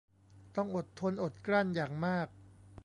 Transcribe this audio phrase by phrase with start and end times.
[0.55, 2.27] ต้องอดทนอดกลั้นอย่างมาก